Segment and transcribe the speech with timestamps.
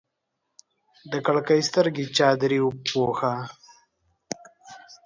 [1.11, 3.33] د کړکۍ سترګې چادرې پوښه